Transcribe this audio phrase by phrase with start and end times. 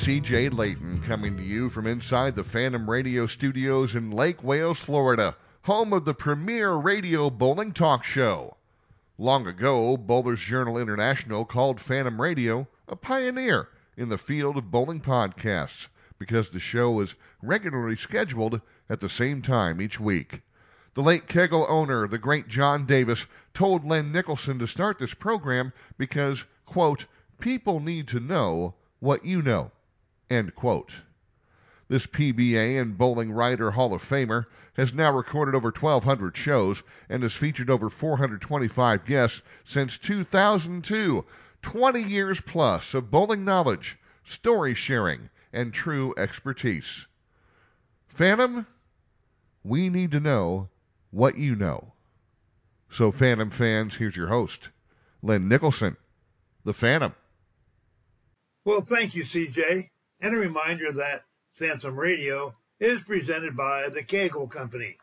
[0.00, 5.36] CJ Layton, coming to you from inside the Phantom Radio studios in Lake Wales, Florida,
[5.60, 8.56] home of the premier radio bowling talk show.
[9.18, 15.02] Long ago, Bowlers Journal International called Phantom Radio a pioneer in the field of bowling
[15.02, 15.88] podcasts
[16.18, 20.40] because the show was regularly scheduled at the same time each week.
[20.94, 25.74] The late Kegel owner, the great John Davis, told Len Nicholson to start this program
[25.98, 27.04] because, quote,
[27.38, 29.70] people need to know what you know,
[30.30, 31.02] end quote.
[31.88, 37.22] This PBA and Bowling Writer Hall of Famer has now recorded over 1,200 shows and
[37.22, 41.24] has featured over 425 guests since 2002.
[41.62, 47.06] 20 years plus of bowling knowledge, story sharing, and true expertise.
[48.08, 48.66] Phantom,
[49.62, 50.68] we need to know
[51.10, 51.92] what you know.
[52.88, 54.70] So, Phantom fans, here's your host,
[55.22, 55.96] Len Nicholson,
[56.64, 57.14] the Phantom.
[58.64, 59.88] Well, thank you, CJ.
[60.22, 64.98] And a reminder that Phantom Radio is presented by the Kegel Company.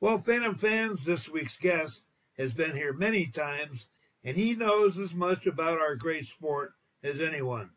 [0.00, 2.00] Well, Phantom fans, this week's guest
[2.38, 3.88] has been here many times,
[4.22, 7.70] and he knows as much about our great sport as anyone.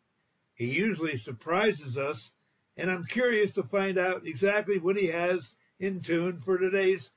[0.53, 2.31] He usually surprises us,
[2.75, 7.09] and I'm curious to find out exactly what he has in tune for today's.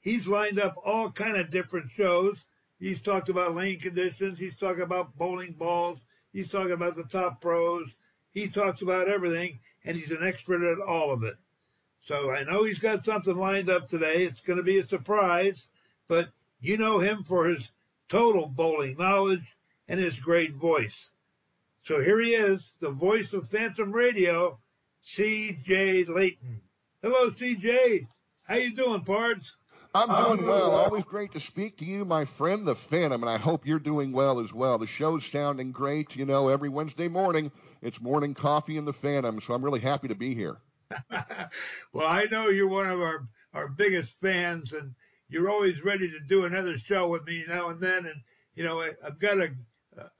[0.00, 2.36] He's lined up all kind of different shows.
[2.78, 4.38] He's talked about lane conditions.
[4.38, 6.00] He's talking about bowling balls.
[6.34, 7.88] He's talking about the top pros.
[8.36, 11.38] He talks about everything, and he's an expert at all of it.
[12.02, 14.24] So I know he's got something lined up today.
[14.24, 15.68] It's going to be a surprise,
[16.06, 16.28] but
[16.60, 17.70] you know him for his
[18.10, 19.56] total bowling knowledge
[19.88, 21.08] and his great voice.
[21.86, 24.58] So here he is, the voice of Phantom Radio,
[25.00, 26.04] C.J.
[26.04, 26.60] Layton.
[27.00, 28.06] Hello, C.J.
[28.42, 29.52] How you doing, Pards?
[29.96, 30.72] I'm doing well.
[30.72, 34.12] Always great to speak to you, my friend, the Phantom, and I hope you're doing
[34.12, 34.76] well as well.
[34.76, 36.14] The show's sounding great.
[36.16, 40.08] You know, every Wednesday morning, it's morning coffee in the Phantom, so I'm really happy
[40.08, 40.58] to be here.
[41.94, 44.94] well, I know you're one of our, our biggest fans, and
[45.30, 48.04] you're always ready to do another show with me now and then.
[48.04, 48.20] And,
[48.54, 49.50] you know, I, I've got a,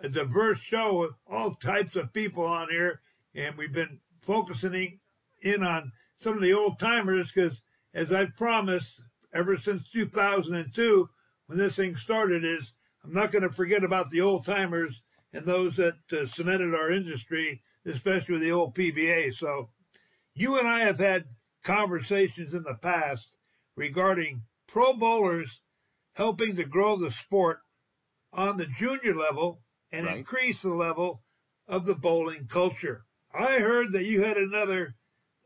[0.01, 3.03] a diverse show with all types of people on here,
[3.35, 5.01] and we've been focusing
[5.43, 7.61] in on some of the old timers because,
[7.93, 9.03] as I promised,
[9.37, 11.09] ever since 2002,
[11.47, 12.73] when this thing started, is
[13.05, 15.03] I'm not going to forget about the old timers
[15.33, 19.35] and those that uh, cemented our industry, especially with the old PBA.
[19.35, 19.71] So
[20.35, 21.27] you and I have had
[21.63, 23.37] conversations in the past
[23.77, 25.61] regarding pro bowlers
[26.15, 27.61] helping to grow the sport
[28.33, 29.61] on the junior level
[29.93, 30.19] and Right.
[30.19, 31.23] increase the level
[31.69, 33.05] of the bowling culture.
[33.33, 34.95] I heard that you had another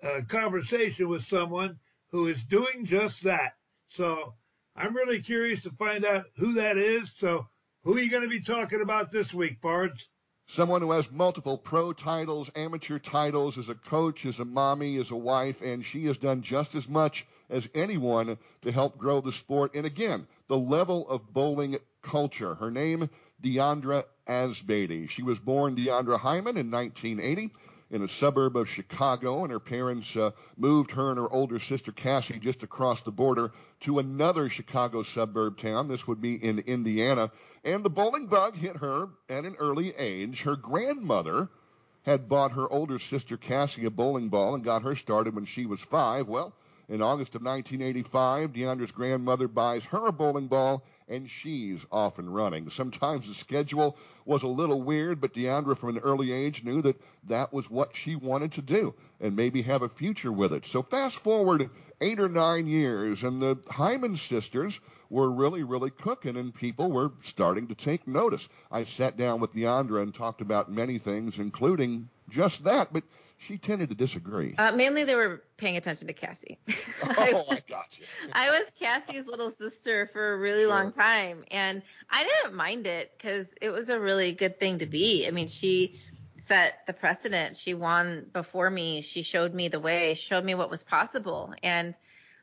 [0.02, 1.78] uh, conversation with someone
[2.10, 3.54] who is doing just that.
[3.90, 4.34] So
[4.76, 7.10] I'm really curious to find out who that is.
[7.16, 7.48] So
[7.82, 10.08] who are you going to be talking about this week, Pards?
[10.46, 15.10] Someone who has multiple pro titles, amateur titles, as a coach, as a mommy, as
[15.10, 19.32] a wife, and she has done just as much as anyone to help grow the
[19.32, 19.74] sport.
[19.74, 22.54] And again, the level of bowling culture.
[22.54, 23.10] Her name,
[23.42, 25.08] Deandra Asbaty.
[25.08, 27.50] She was born Deandra Hyman in 1980
[27.90, 31.90] in a suburb of Chicago, and her parents uh, moved her and her older sister
[31.90, 35.88] Cassie just across the border to another Chicago suburb town.
[35.88, 37.32] This would be in Indiana.
[37.64, 40.42] And the bowling bug hit her at an early age.
[40.42, 41.48] Her grandmother
[42.02, 45.66] had bought her older sister Cassie a bowling ball and got her started when she
[45.66, 46.28] was five.
[46.28, 46.54] Well,
[46.88, 52.32] in August of 1985, Deandra's grandmother buys her a bowling ball, and she's off and
[52.32, 52.70] running.
[52.70, 57.00] Sometimes the schedule was a little weird, but Deandra from an early age knew that
[57.24, 60.64] that was what she wanted to do and maybe have a future with it.
[60.64, 61.68] So fast forward
[62.00, 64.80] eight or nine years, and the Hyman sisters
[65.10, 68.48] were really, really cooking, and people were starting to take notice.
[68.70, 73.02] I sat down with Deandra and talked about many things, including just that, but
[73.40, 74.54] she tended to disagree.
[74.56, 76.58] Uh, mainly, they were paying attention to Cassie.
[77.02, 77.62] oh, I.
[78.32, 83.12] I was Cassie's little sister for a really long time, and I didn't mind it
[83.16, 85.26] because it was a really good thing to be.
[85.26, 86.00] I mean, she
[86.42, 87.56] set the precedent.
[87.56, 89.02] She won before me.
[89.02, 90.14] She showed me the way.
[90.14, 91.94] Showed me what was possible, and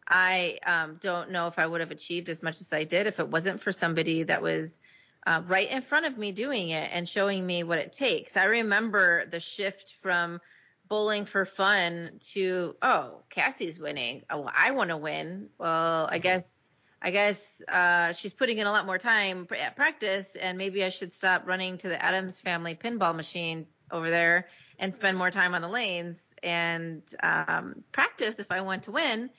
[0.07, 3.19] I um, don't know if I would have achieved as much as I did if
[3.19, 4.79] it wasn't for somebody that was
[5.25, 8.37] uh, right in front of me doing it and showing me what it takes.
[8.37, 10.39] I remember the shift from
[10.87, 14.23] bowling for fun to oh Cassie's winning.
[14.29, 15.49] Oh, I want to win.
[15.57, 16.69] Well, I guess
[17.01, 20.89] I guess uh, she's putting in a lot more time at practice, and maybe I
[20.89, 24.47] should stop running to the Addams Family pinball machine over there
[24.79, 29.29] and spend more time on the lanes and um, practice if I want to win.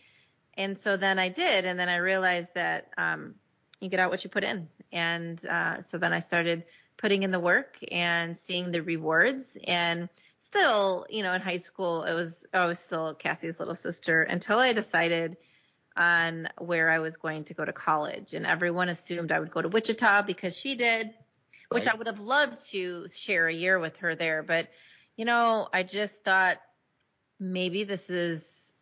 [0.55, 3.35] And so then I did, and then I realized that um,
[3.81, 6.65] you get out what you put in, and uh, so then I started
[6.97, 10.09] putting in the work and seeing the rewards and
[10.51, 14.59] still, you know, in high school, it was I was still Cassie's little sister until
[14.59, 15.37] I decided
[15.97, 19.63] on where I was going to go to college, and everyone assumed I would go
[19.63, 21.13] to Wichita because she did,
[21.71, 21.95] which right.
[21.95, 24.69] I would have loved to share a year with her there, but
[25.17, 26.59] you know, I just thought
[27.41, 28.73] maybe this is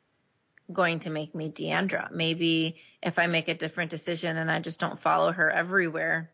[0.72, 2.10] going to make me Deandra.
[2.10, 6.30] Maybe if I make a different decision and I just don't follow her everywhere,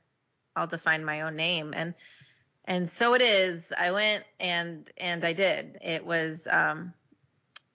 [0.57, 1.75] I'll define my own name.
[1.77, 1.95] And
[2.65, 3.73] and so it is.
[3.77, 5.79] I went and and I did.
[5.83, 6.93] It was um,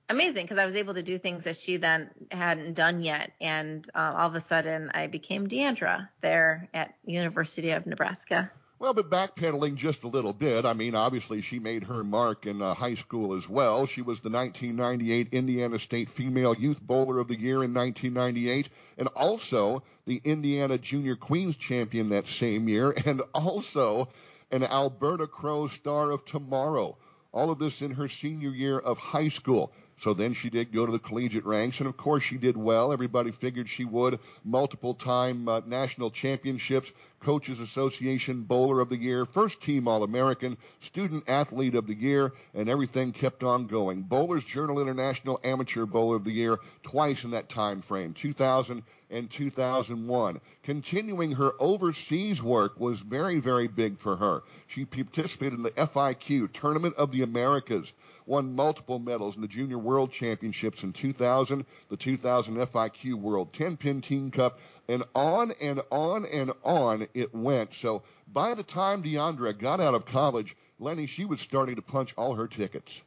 [0.09, 3.87] amazing because I was able to do things that she then hadn't done yet, and
[3.93, 8.51] uh, all of a sudden I became Deandra there at University of Nebraska.
[8.79, 12.61] Well, but backpedaling just a little bit, I mean, obviously she made her mark in
[12.61, 13.87] uh, high school as well.
[13.87, 18.69] She was the 1998 Indiana State Female Youth Bowler of the Year in 1998,
[18.99, 24.09] and also the Indiana Junior Queens Champion that same year, and also
[24.51, 26.97] an Alberta Crowe Star of Tomorrow.
[27.31, 29.71] All of this in her senior year of high school.
[29.99, 32.94] So then she did go to the collegiate ranks, and of course she did well.
[32.94, 34.19] Everybody figured she would.
[34.44, 40.57] Multiple time uh, national championships, Coaches Association Bowler of the Year, first team All American,
[40.79, 44.03] Student Athlete of the Year, and everything kept on going.
[44.03, 49.29] Bowlers Journal International Amateur Bowler of the Year twice in that time frame, 2000 and
[49.29, 50.41] 2001.
[50.63, 54.43] Continuing her overseas work was very, very big for her.
[54.67, 57.93] She participated in the FIQ Tournament of the Americas
[58.27, 63.77] won multiple medals in the Junior World Championships in 2000, the 2000 FIQ World 10
[63.77, 67.73] Pin Team Cup, and on and on and on it went.
[67.73, 72.13] So by the time Deandra got out of college, Lenny, she was starting to punch
[72.17, 73.03] all her tickets.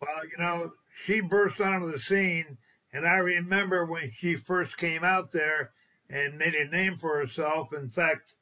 [0.00, 0.72] Well, you know,
[1.04, 2.58] she burst onto the scene,
[2.92, 5.72] and I remember when she first came out there
[6.08, 7.72] and made a name for herself.
[7.72, 8.34] In fact,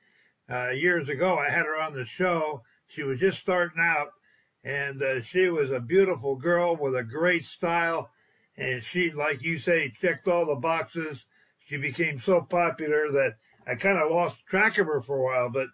[0.50, 2.62] uh, years ago, I had her on the show.
[2.86, 4.12] She was just starting out,
[4.64, 8.10] and uh, she was a beautiful girl with a great style.
[8.56, 11.24] And she, like you say, checked all the boxes.
[11.68, 13.36] She became so popular that
[13.66, 15.50] I kind of lost track of her for a while.
[15.50, 15.68] But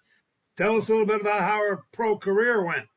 [0.57, 2.89] tell us a little bit about how her pro career went.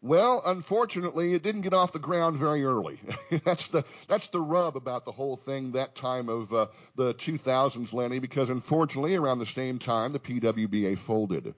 [0.00, 3.00] Well, unfortunately, it didn't get off the ground very early.
[3.44, 7.92] that's the that's the rub about the whole thing that time of uh, the 2000s,
[7.92, 11.54] Lenny, because unfortunately, around the same time, the PWBA folded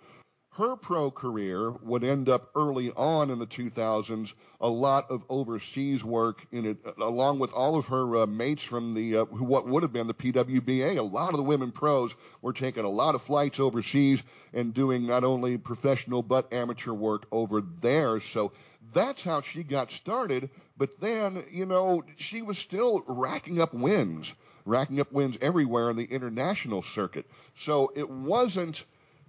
[0.57, 6.05] her pro career would end up early on in the 2000s a lot of overseas
[6.05, 9.83] work in it along with all of her uh, mates from the uh, what would
[9.83, 13.23] have been the PWBA a lot of the women pros were taking a lot of
[13.23, 14.23] flights overseas
[14.53, 18.21] and doing not only professional but amateur work over there.
[18.21, 18.53] So
[18.93, 20.51] that's how she got started.
[20.77, 24.35] But then you know she was still racking up wins
[24.65, 27.27] racking up wins everywhere in the international circuit.
[27.55, 28.85] So it wasn't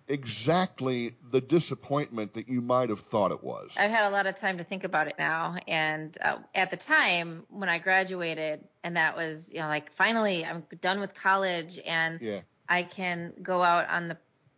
[0.07, 3.71] exactly the disappointment that you might have thought it was.
[3.77, 6.77] I've had a lot of time to think about it now, and uh, at the
[6.77, 11.79] time when I graduated, and that was you know like finally I'm done with college
[11.85, 12.41] and yeah.
[12.67, 14.17] I can go out on the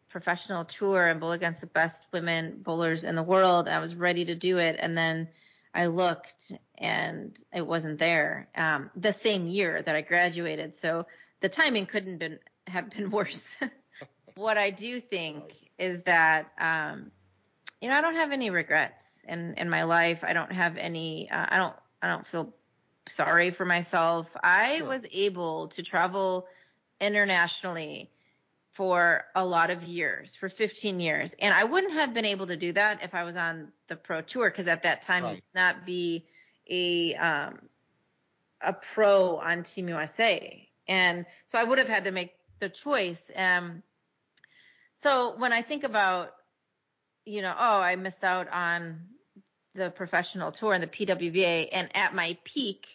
[0.09, 3.67] professional tour and bowl against the best women bowlers in the world.
[3.67, 5.29] I was ready to do it, and then
[5.73, 8.47] I looked and it wasn't there.
[8.55, 11.05] Um, the same year that I graduated, so
[11.41, 13.55] the timing couldn't been have been worse.
[14.35, 17.11] What I do think is that, um,
[17.81, 20.19] you know, I don't have any regrets in, in my life.
[20.23, 22.53] I don't have any, uh, I don't, I don't feel
[23.07, 24.27] sorry for myself.
[24.43, 24.87] I sure.
[24.87, 26.47] was able to travel
[26.99, 28.09] internationally
[28.73, 31.33] for a lot of years, for 15 years.
[31.39, 34.21] And I wouldn't have been able to do that if I was on the pro
[34.21, 35.35] tour because at that time right.
[35.35, 36.25] you could not be
[36.69, 37.59] a um,
[38.61, 40.67] a pro on Team USA.
[40.87, 43.31] And so I would have had to make the choice.
[43.35, 43.81] Um,
[45.01, 46.31] so when I think about,
[47.25, 49.01] you know, oh, I missed out on
[49.73, 52.87] the professional tour and the PWBA, and at my peak,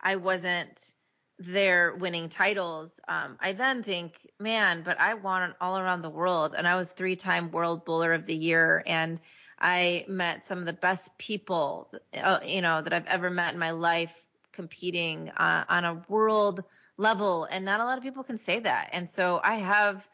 [0.00, 0.92] I wasn't
[1.38, 2.98] there winning titles.
[3.08, 6.90] Um, I then think, man, but I won all around the world, and I was
[6.90, 9.20] three-time World Bowler of the Year, and
[9.58, 13.58] I met some of the best people, uh, you know, that I've ever met in
[13.58, 14.12] my life
[14.52, 16.64] competing uh, on a world
[16.96, 18.90] level, and not a lot of people can say that.
[18.92, 20.06] And so I have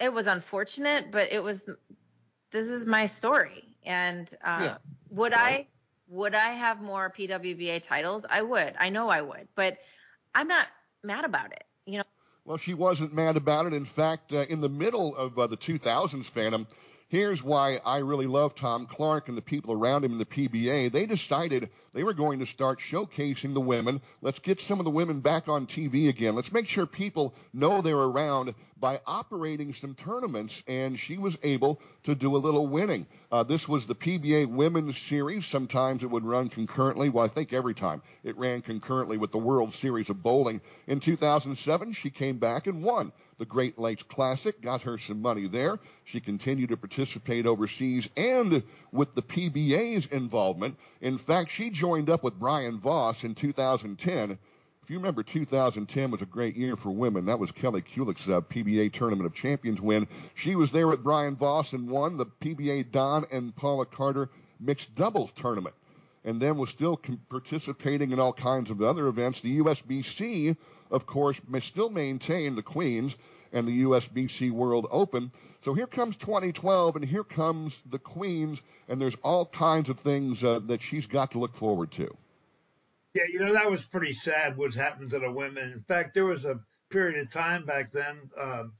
[0.00, 1.68] it was unfortunate, but it was
[2.50, 3.64] this is my story.
[3.84, 4.76] And uh, yeah.
[5.10, 5.66] would I
[6.08, 8.24] would I have more PWBA titles?
[8.28, 8.74] I would.
[8.78, 9.78] I know I would, but
[10.34, 10.66] I'm not
[11.02, 11.64] mad about it.
[11.84, 12.04] You know.
[12.44, 13.72] Well, she wasn't mad about it.
[13.72, 16.66] In fact, uh, in the middle of uh, the 2000s, Phantom,
[17.08, 20.90] Here's why I really love Tom Clark and the people around him in the PBA.
[20.90, 24.00] They decided they were going to start showcasing the women.
[24.22, 26.34] Let's get some of the women back on TV again.
[26.34, 31.80] Let's make sure people know they're around by operating some tournaments, and she was able
[32.02, 33.06] to do a little winning.
[33.30, 35.46] Uh, this was the PBA Women's Series.
[35.46, 37.08] Sometimes it would run concurrently.
[37.08, 40.60] Well, I think every time it ran concurrently with the World Series of Bowling.
[40.88, 45.46] In 2007, she came back and won the Great Lakes Classic, got her some money
[45.46, 45.78] there.
[46.04, 48.62] She continued to participate overseas and
[48.92, 50.78] with the PBA's involvement.
[51.00, 54.38] In fact, she joined up with Brian Voss in 2010.
[54.82, 57.26] If you remember, 2010 was a great year for women.
[57.26, 60.06] That was Kelly Kulick's uh, PBA Tournament of Champions win.
[60.34, 64.94] She was there with Brian Voss and won the PBA Don and Paula Carter mixed
[64.94, 65.74] doubles tournament
[66.24, 69.40] and then was still participating in all kinds of other events.
[69.40, 70.56] The USBC
[70.90, 73.16] of course, may still maintain the Queens
[73.52, 75.32] and the USBC World Open.
[75.62, 80.44] So here comes 2012, and here comes the Queens, and there's all kinds of things
[80.44, 82.16] uh, that she's got to look forward to.
[83.14, 85.72] Yeah, you know that was pretty sad what's happened to the women.
[85.72, 88.30] In fact, there was a period of time back then.
[88.38, 88.72] Um,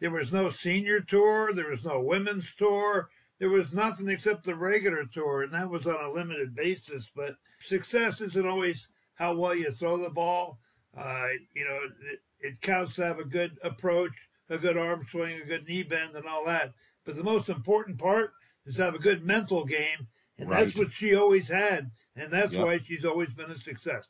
[0.00, 4.54] there was no senior tour, there was no women's tour, there was nothing except the
[4.54, 7.10] regular tour, and that was on a limited basis.
[7.14, 10.58] But success isn't always how well you throw the ball.
[10.96, 11.78] Uh, you know,
[12.12, 14.12] it, it counts to have a good approach,
[14.48, 16.72] a good arm swing, a good knee bend, and all that.
[17.04, 18.32] But the most important part
[18.66, 20.06] is to have a good mental game,
[20.38, 20.64] and right.
[20.64, 22.64] that's what she always had, and that's yep.
[22.64, 24.04] why she's always been a success.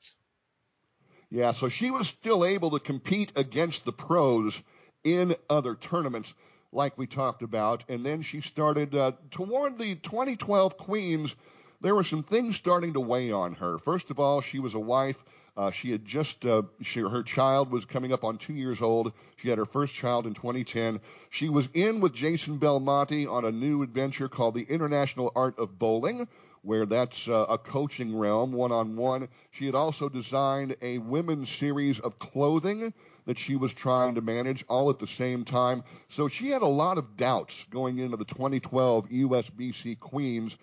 [1.30, 4.62] Yeah, so she was still able to compete against the pros
[5.02, 6.34] in other tournaments,
[6.70, 11.34] like we talked about, and then she started uh, toward the 2012 Queens.
[11.80, 13.78] There were some things starting to weigh on her.
[13.78, 15.22] First of all, she was a wife
[15.56, 19.12] uh, she had just, uh, she, her child was coming up on two years old.
[19.36, 21.00] She had her first child in 2010.
[21.30, 25.78] She was in with Jason Belmonte on a new adventure called the International Art of
[25.78, 26.26] Bowling,
[26.62, 29.28] where that's uh, a coaching realm, one on one.
[29.52, 32.92] She had also designed a women's series of clothing
[33.26, 35.84] that she was trying to manage all at the same time.
[36.08, 40.56] So she had a lot of doubts going into the 2012 USBC Queens,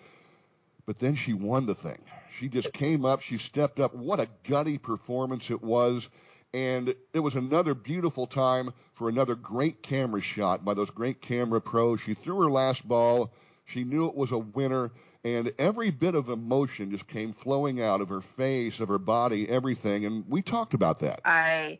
[0.86, 1.98] but then she won the thing.
[2.30, 3.94] She just came up, she stepped up.
[3.94, 6.08] What a gutty performance it was.
[6.54, 11.60] And it was another beautiful time for another great camera shot by those great camera
[11.60, 12.00] pros.
[12.00, 13.32] She threw her last ball.
[13.64, 14.90] She knew it was a winner.
[15.24, 19.48] And every bit of emotion just came flowing out of her face, of her body,
[19.48, 20.04] everything.
[20.04, 21.20] And we talked about that.
[21.24, 21.78] I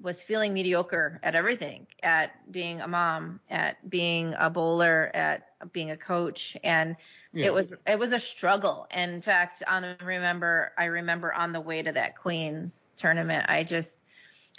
[0.00, 5.90] was feeling mediocre at everything at being a mom at being a bowler at being
[5.90, 6.56] a coach.
[6.64, 6.96] And
[7.32, 7.46] yeah.
[7.46, 8.86] it was it was a struggle.
[8.90, 13.46] And in fact on the remember i remember on the way to that queens tournament
[13.48, 13.98] i just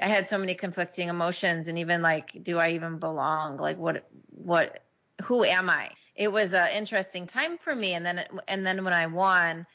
[0.01, 3.57] i had so many conflicting emotions and even like do i even belong?
[3.57, 4.83] Like what what
[5.23, 5.89] who am i?
[6.15, 7.93] It was an interesting time for me.
[7.93, 9.65] And then and then when i won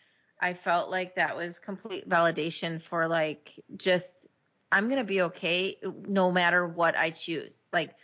[0.41, 4.26] i felt like that was complete validation for like just
[4.71, 7.67] I'm going to be okay no matter what I choose.
[7.73, 7.95] Like,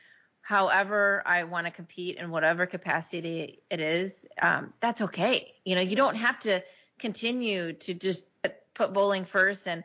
[0.42, 5.54] however I want to compete in whatever capacity it is, um, that's okay.
[5.64, 6.62] You know, you don't have to
[6.98, 8.26] continue to just
[8.74, 9.84] put bowling first and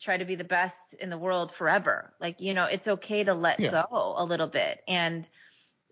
[0.00, 2.12] try to be the best in the world forever.
[2.20, 3.70] Like, you know, it's okay to let yeah.
[3.90, 4.82] go a little bit.
[4.86, 5.28] And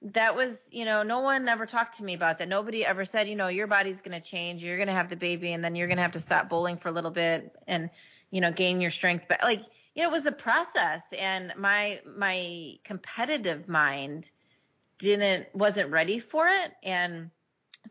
[0.02, 2.48] that was, you know, no one ever talked to me about that.
[2.48, 4.62] Nobody ever said, you know, your body's going to change.
[4.62, 6.76] You're going to have the baby and then you're going to have to stop bowling
[6.76, 7.88] for a little bit and,
[8.30, 9.24] you know, gain your strength.
[9.28, 9.62] But like,
[9.94, 14.30] you know, it was a process and my my competitive mind
[14.98, 17.30] didn't wasn't ready for it and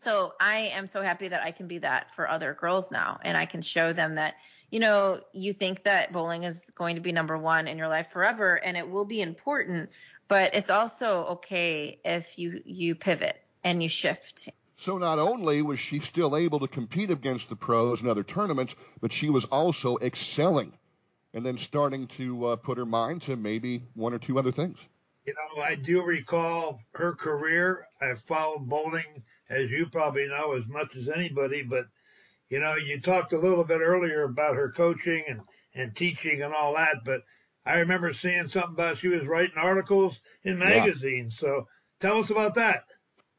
[0.01, 3.37] so I am so happy that I can be that for other girls now and
[3.37, 4.35] I can show them that
[4.71, 8.07] you know you think that bowling is going to be number 1 in your life
[8.11, 9.89] forever and it will be important
[10.27, 14.49] but it's also okay if you you pivot and you shift.
[14.75, 18.75] So not only was she still able to compete against the pros in other tournaments,
[18.99, 20.73] but she was also excelling
[21.33, 24.87] and then starting to uh, put her mind to maybe one or two other things.
[25.25, 27.87] You know, I do recall her career.
[28.01, 31.63] I've followed bowling, as you probably know, as much as anybody.
[31.63, 31.85] But,
[32.49, 35.41] you know, you talked a little bit earlier about her coaching and,
[35.75, 37.05] and teaching and all that.
[37.05, 37.21] But
[37.65, 41.39] I remember seeing something about she was writing articles in magazines.
[41.41, 41.47] Yeah.
[41.47, 41.67] So
[41.99, 42.83] tell us about that.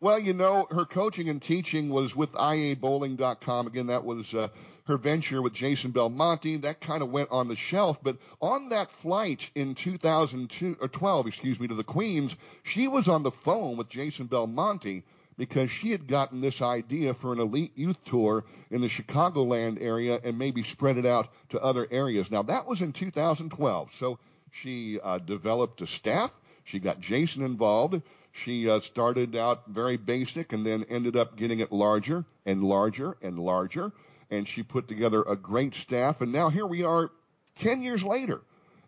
[0.00, 3.66] Well, you know, her coaching and teaching was with iabowling.com.
[3.66, 4.48] Again, that was uh,
[4.86, 6.56] her venture with Jason Belmonte.
[6.56, 8.02] That kind of went on the shelf.
[8.02, 13.30] But on that flight in 2012, excuse me, to the Queens, she was on the
[13.30, 15.04] phone with Jason Belmonte
[15.36, 20.20] because she had gotten this idea for an elite youth tour in the Chicagoland area
[20.22, 22.30] and maybe spread it out to other areas.
[22.30, 23.94] Now that was in 2012.
[23.94, 24.18] So
[24.52, 26.30] She uh, developed a staff.
[26.62, 28.00] She got Jason involved.
[28.30, 33.16] She uh, started out very basic and then ended up getting it larger and larger
[33.20, 33.92] and larger.
[34.30, 36.20] And she put together a great staff.
[36.20, 37.10] And now here we are
[37.58, 38.40] 10 years later.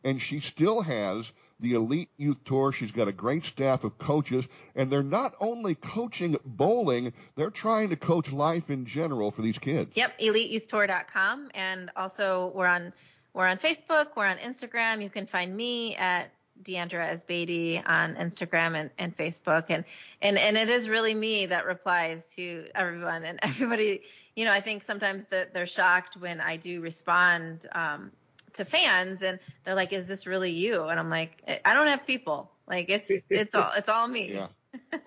[0.05, 2.73] And she still has the Elite Youth Tour.
[2.73, 4.47] She's got a great staff of coaches.
[4.75, 9.59] And they're not only coaching bowling, they're trying to coach life in general for these
[9.59, 9.93] kids.
[9.95, 11.51] Yep, eliteyouthtour.com.
[11.55, 12.93] And also, we're on.
[13.35, 14.17] We're on Facebook.
[14.17, 15.03] We're on Instagram.
[15.03, 16.31] You can find me at
[16.63, 19.67] Deandra Asbaty on Instagram and, and Facebook.
[19.69, 19.85] And,
[20.23, 24.03] and, and it is really me that replies to everyone and everybody,
[24.35, 28.13] you know, I think sometimes the, they're shocked when I do respond, um,
[28.55, 30.85] to fans and they're like, is this really you?
[30.85, 32.51] And I'm like, I don't have people.
[32.67, 34.33] Like it's, it's all, it's all me.
[34.33, 34.49] Yeah.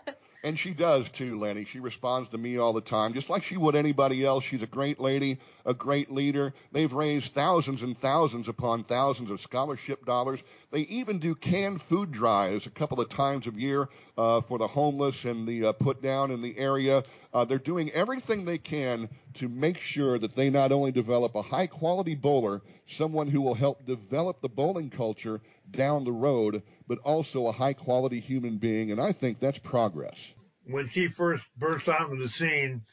[0.44, 1.65] And she does too, Lenny.
[1.65, 4.46] She responds to me all the time, just like she would anybody else.
[4.46, 6.53] She's a great lady, a great leader.
[6.72, 10.41] They've raised thousands and thousands upon thousands of scholarship dollars.
[10.72, 14.68] They even do canned food drives a couple of times a year uh, for the
[14.68, 17.04] homeless and the uh, put down in the area.
[17.34, 21.42] Uh, they're doing everything they can to make sure that they not only develop a
[21.42, 27.00] high quality bowler, someone who will help develop the bowling culture down the road, but
[27.00, 28.92] also a high quality human being.
[28.92, 30.36] And I think that's progress.
[30.66, 32.84] When she first burst onto the scene,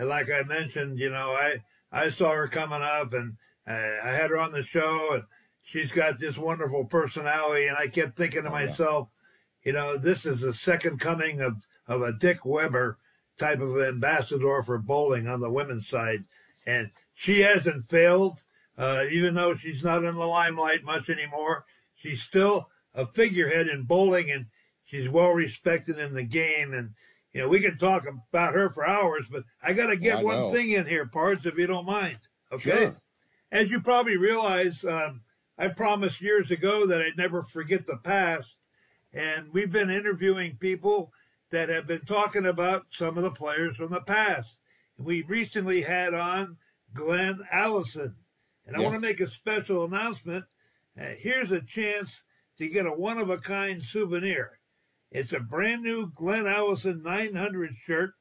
[0.00, 1.56] like I mentioned, you know, I,
[1.92, 5.24] I saw her coming up and uh, I had her on the show and
[5.66, 7.66] she's got this wonderful personality.
[7.66, 9.08] And I kept thinking to oh, myself,
[9.62, 9.68] yeah.
[9.68, 11.56] you know, this is the second coming of,
[11.86, 12.98] of a Dick Weber
[13.38, 16.24] type of ambassador for bowling on the women's side.
[16.66, 18.42] And she hasn't failed,
[18.78, 21.64] uh, even though she's not in the limelight much anymore.
[21.96, 24.46] She's still a figurehead in bowling and
[24.84, 26.74] she's well respected in the game.
[26.74, 26.90] And,
[27.32, 30.52] you know, we can talk about her for hours, but I got to get one
[30.52, 32.18] thing in here, Pards, if you don't mind.
[32.52, 32.70] Okay.
[32.70, 32.96] Sure.
[33.50, 35.22] As you probably realize, um,
[35.58, 38.56] I promised years ago that I'd never forget the past.
[39.14, 41.12] And we've been interviewing people
[41.50, 44.52] that have been talking about some of the players from the past.
[44.98, 46.58] And we recently had on
[46.92, 48.14] Glenn Allison.
[48.66, 50.44] And I want to make a special announcement.
[51.00, 52.22] Uh, here's a chance
[52.58, 54.58] to get a one of a kind souvenir.
[55.10, 58.12] It's a brand new Glenn Allison 900 shirt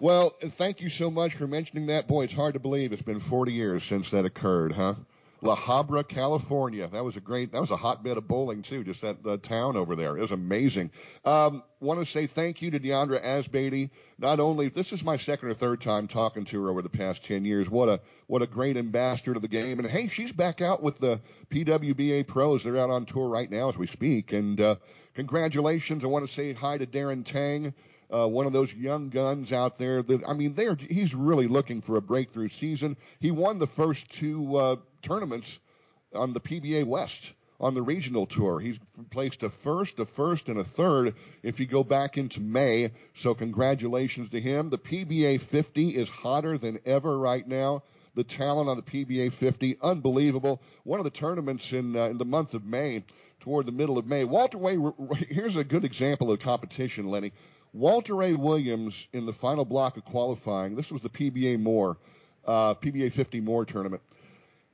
[0.00, 2.08] Well, thank you so much for mentioning that.
[2.08, 4.94] Boy, it's hard to believe it's been 40 years since that occurred, huh?
[5.42, 6.88] La Habra, California.
[6.88, 9.96] That was a great, that was a hotbed of bowling too, just that town over
[9.96, 10.16] there.
[10.16, 10.92] It was amazing.
[11.24, 13.90] Um, want to say thank you to Deandra Asbaty.
[14.18, 17.24] Not only, this is my second or third time talking to her over the past
[17.26, 17.68] 10 years.
[17.68, 19.78] What a, what a great ambassador to the game.
[19.80, 22.62] And hey, she's back out with the PWBA pros.
[22.62, 24.32] They're out on tour right now as we speak.
[24.32, 24.76] And, uh,
[25.14, 26.04] congratulations.
[26.04, 27.74] I want to say hi to Darren Tang.
[28.12, 31.80] Uh, one of those young guns out there that I mean, they're he's really looking
[31.80, 32.96] for a breakthrough season.
[33.20, 35.58] He won the first two uh, tournaments
[36.14, 38.58] on the PBA West on the regional tour.
[38.58, 38.78] He's
[39.10, 42.90] placed a first, a first, and a third if you go back into May.
[43.14, 44.68] So congratulations to him.
[44.68, 47.84] The PBA 50 is hotter than ever right now.
[48.14, 50.60] The talent on the PBA 50, unbelievable.
[50.82, 53.04] One of the tournaments in uh, in the month of May,
[53.42, 54.24] toward the middle of May.
[54.24, 54.78] Walter Ray,
[55.28, 57.32] here's a good example of competition, Lenny.
[57.72, 60.76] Walter Ray Williams in the final block of qualifying.
[60.76, 61.98] This was the PBA More,
[62.46, 64.00] uh, PBA 50 More tournament.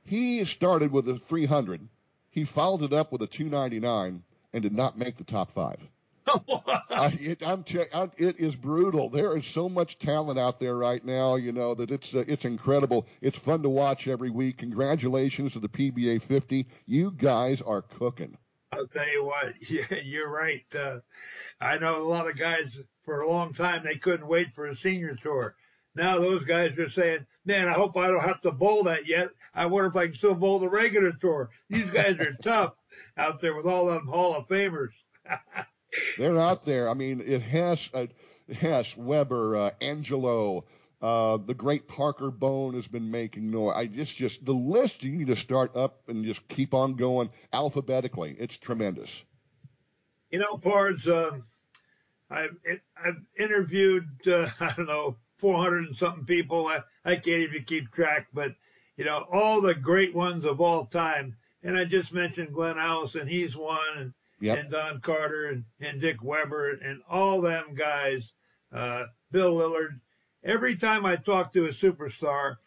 [0.05, 1.87] He started with a 300.
[2.29, 4.21] He followed it up with a 299
[4.53, 5.79] and did not make the top five.
[6.27, 9.09] I, it, I'm I'm, it is brutal.
[9.09, 12.45] There is so much talent out there right now, you know, that it's uh, it's
[12.45, 13.07] incredible.
[13.19, 14.57] It's fun to watch every week.
[14.57, 16.67] Congratulations to the PBA 50.
[16.85, 18.37] You guys are cooking.
[18.71, 19.53] I'll tell you what,
[20.05, 20.63] you're right.
[20.75, 20.99] Uh,
[21.59, 24.75] I know a lot of guys for a long time they couldn't wait for a
[24.75, 25.55] senior tour.
[25.95, 29.29] Now those guys are saying, man, I hope I don't have to bowl that yet.
[29.53, 31.49] I wonder if I can still bowl the regular tour.
[31.69, 32.75] These guys are tough
[33.17, 34.91] out there with all them Hall of Famers.
[36.17, 36.89] They're out there.
[36.89, 38.05] I mean, it has, uh,
[38.95, 40.63] Weber, uh, Angelo,
[41.01, 43.73] uh, the great Parker Bohn has been making noise.
[43.75, 45.03] I just, just the list.
[45.03, 48.35] You need to start up and just keep on going alphabetically.
[48.37, 49.23] It's tremendous.
[50.29, 51.39] You know, Pards, uh,
[52.29, 52.55] I've
[53.03, 56.67] I've interviewed uh, I don't know 400 and something people.
[56.67, 58.55] I, I can't even keep track, but
[58.97, 61.37] you know all the great ones of all time.
[61.63, 64.59] And I just mentioned Glenn Allison, he's one, and, yep.
[64.59, 68.31] and Don Carter and, and Dick Weber and all them guys,
[68.71, 69.99] uh, Bill Lillard.
[70.43, 72.57] Every time I talk to a superstar,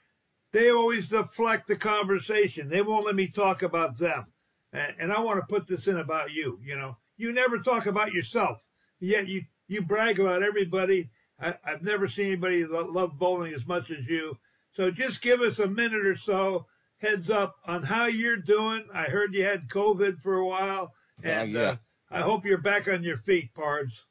[0.52, 2.68] they always deflect the conversation.
[2.68, 4.26] They won't let me talk about them.
[4.72, 6.58] And, and I want to put this in about you.
[6.62, 8.58] You know, you never talk about yourself,
[9.00, 11.11] yet you you brag about everybody.
[11.40, 14.38] I, have never seen anybody love bowling as much as you.
[14.72, 16.66] So just give us a minute or so
[16.98, 18.87] heads up on how you're doing.
[18.92, 21.66] I heard you had COVID for a while, and uh, yeah.
[21.68, 21.76] uh,
[22.11, 24.04] I hope you're back on your feet, Pards.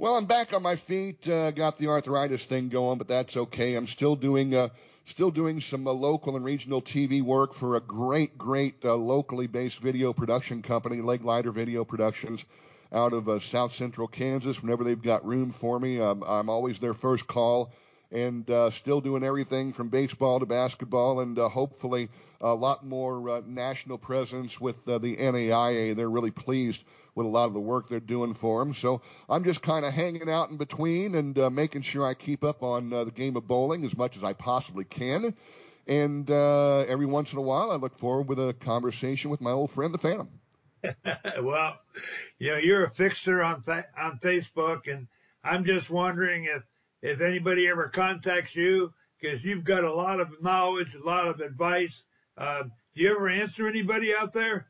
[0.00, 1.28] Well, I'm back on my feet.
[1.28, 3.74] Uh, got the arthritis thing going, but that's okay.
[3.74, 4.68] I'm still doing uh,
[5.06, 9.48] still doing some uh, local and regional TV work for a great, great uh, locally
[9.48, 12.44] based video production company, Leg Lighter Video Productions,
[12.92, 14.62] out of uh, South Central Kansas.
[14.62, 17.72] Whenever they've got room for me, um, I'm always their first call
[18.12, 22.08] and uh, still doing everything from baseball to basketball, and hopefully
[22.40, 25.96] a lot more national presence with the NAIA.
[25.96, 26.84] They're really pleased
[27.18, 28.72] with a lot of the work they're doing for them.
[28.72, 32.44] So I'm just kind of hanging out in between and uh, making sure I keep
[32.44, 35.34] up on uh, the game of bowling as much as I possibly can.
[35.86, 39.70] And every once in a while, I look forward with a conversation with my old
[39.70, 40.28] friend, the Phantom.
[41.42, 41.80] well,
[42.38, 43.64] you know, you're a fixture on
[43.96, 45.08] on Facebook, and
[45.42, 46.62] I'm just wondering if
[47.02, 51.40] if anybody ever contacts you, because you've got a lot of knowledge, a lot of
[51.40, 52.04] advice.
[52.36, 54.67] Uh, do you ever answer anybody out there?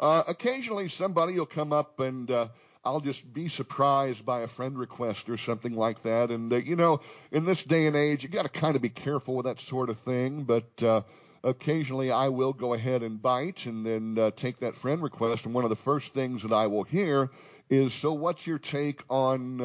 [0.00, 2.48] Uh, occasionally, somebody will come up and uh,
[2.82, 6.30] I'll just be surprised by a friend request or something like that.
[6.30, 8.88] And, uh, you know, in this day and age, you got to kind of be
[8.88, 10.44] careful with that sort of thing.
[10.44, 11.02] But uh,
[11.44, 15.44] occasionally, I will go ahead and bite and then uh, take that friend request.
[15.44, 17.30] And one of the first things that I will hear
[17.68, 19.60] is, So, what's your take on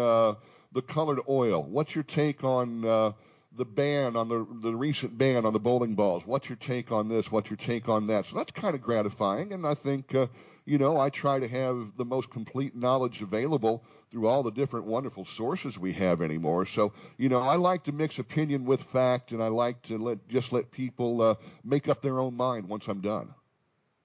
[0.76, 1.64] the colored oil.
[1.64, 3.14] What's your take on uh,
[3.58, 6.26] the ban on the the recent ban on the bowling balls?
[6.26, 7.32] What's your take on this?
[7.32, 8.26] What's your take on that?
[8.26, 10.28] So that's kind of gratifying, and I think uh,
[10.66, 14.86] you know I try to have the most complete knowledge available through all the different
[14.86, 16.66] wonderful sources we have anymore.
[16.66, 20.28] So you know I like to mix opinion with fact, and I like to let
[20.28, 23.34] just let people uh, make up their own mind once I'm done.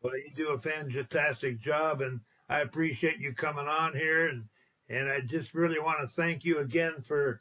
[0.03, 4.45] Well, you do a fantastic job, and I appreciate you coming on here and
[4.91, 7.41] and I just really want to thank you again for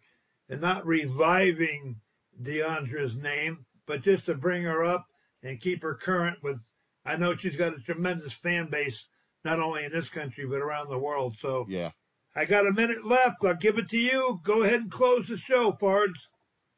[0.57, 1.97] not reviving
[2.41, 5.05] Deandra's name, but just to bring her up
[5.43, 6.59] and keep her current with.
[7.05, 9.07] I know she's got a tremendous fan base,
[9.45, 11.35] not only in this country but around the world.
[11.39, 11.91] So yeah,
[12.35, 13.43] I got a minute left.
[13.43, 14.39] I'll give it to you.
[14.43, 16.27] Go ahead and close the show, Pards.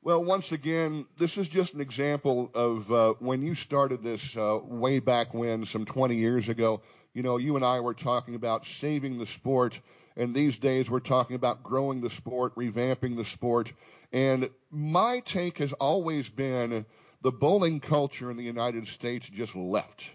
[0.03, 4.59] Well, once again, this is just an example of uh, when you started this uh,
[4.63, 6.81] way back when, some 20 years ago.
[7.13, 9.79] You know, you and I were talking about saving the sport
[10.15, 13.71] and these days we're talking about growing the sport, revamping the sport.
[14.11, 16.85] And my take has always been
[17.21, 20.09] the bowling culture in the United States just left.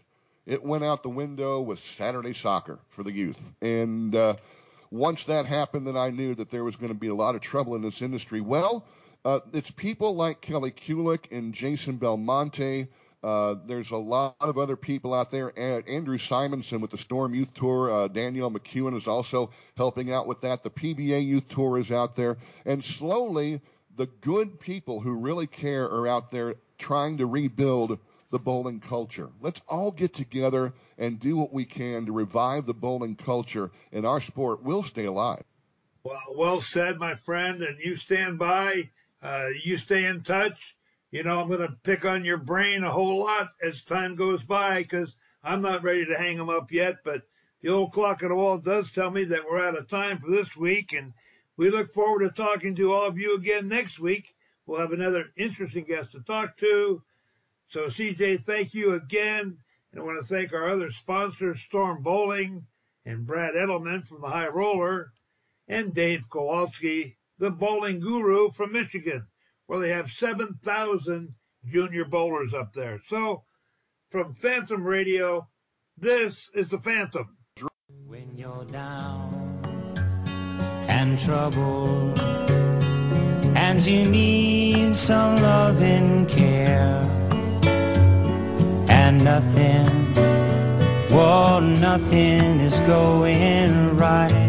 [0.45, 3.41] It went out the window with Saturday soccer for the youth.
[3.61, 4.37] And uh,
[4.91, 7.41] once that happened, then I knew that there was going to be a lot of
[7.41, 8.41] trouble in this industry.
[8.41, 8.87] Well,
[9.25, 12.87] uh, it's people like Kelly Kulick and Jason Belmonte
[13.23, 15.53] uh, there's a lot of other people out there.
[15.59, 17.91] Andrew Simonson with the Storm Youth Tour.
[17.91, 20.63] Uh, Danielle McEwen is also helping out with that.
[20.63, 22.37] The PBA Youth Tour is out there.
[22.65, 23.61] And slowly,
[23.97, 27.99] the good people who really care are out there trying to rebuild
[28.31, 29.31] the bowling culture.
[29.41, 34.05] Let's all get together and do what we can to revive the bowling culture, and
[34.05, 35.43] our sport will stay alive.
[36.05, 37.63] Well, well said, my friend.
[37.63, 38.91] And you stand by.
[39.23, 40.76] Uh, you stay in touch
[41.13, 44.43] you know, I'm going to pick on your brain a whole lot as time goes
[44.43, 46.97] by because I'm not ready to hang them up yet.
[47.05, 47.23] But
[47.63, 50.31] the old clock on the wall does tell me that we're out of time for
[50.31, 50.93] this week.
[50.93, 51.13] And
[51.57, 54.35] we look forward to talking to all of you again next week.
[54.67, 57.03] We'll have another interesting guest to talk to.
[57.69, 59.59] So, CJ, thank you again.
[59.93, 62.67] And I want to thank our other sponsors, Storm Bowling
[63.05, 65.13] and Brad Edelman from the High Roller,
[65.69, 69.29] and Dave Kowalski, the bowling guru from Michigan
[69.67, 73.01] where they have 7,000 junior bowlers up there.
[73.09, 73.43] So
[74.11, 75.49] from Phantom Radio,
[75.97, 77.37] this is the Phantom.
[78.07, 79.93] When you're down
[80.89, 82.19] and troubled
[83.57, 87.05] and you need some love and care
[88.89, 90.15] and nothing,
[91.11, 94.46] well, nothing is going right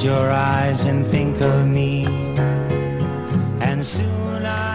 [0.00, 2.06] Close your eyes and think of me,
[3.60, 4.69] and soon I